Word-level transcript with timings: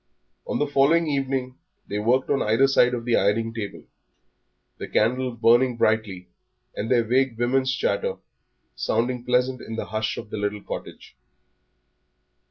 On 0.47 0.57
the 0.57 0.65
following 0.65 1.05
evening 1.05 1.59
they 1.85 1.99
worked 1.99 2.31
on 2.31 2.41
either 2.41 2.67
side 2.67 2.95
of 2.95 3.05
the 3.05 3.15
ironing 3.15 3.53
table, 3.53 3.83
the 4.79 4.87
candle 4.87 5.31
burning 5.31 5.77
brightly 5.77 6.27
and 6.75 6.89
their 6.89 7.03
vague 7.03 7.37
woman's 7.37 7.71
chatter 7.71 8.15
sounding 8.75 9.23
pleasant 9.23 9.61
in 9.61 9.75
the 9.75 9.85
hush 9.85 10.17
of 10.17 10.31
the 10.31 10.37
little 10.37 10.63
cottage. 10.63 11.15